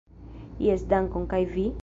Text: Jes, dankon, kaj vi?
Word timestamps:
Jes, 0.69 0.87
dankon, 0.95 1.29
kaj 1.35 1.45
vi? 1.55 1.71